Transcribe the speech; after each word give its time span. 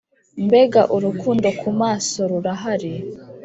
mbega 0.45 0.81
urukundo 0.95 1.47
kumaso 1.59 2.19
rurahari! 2.31 2.93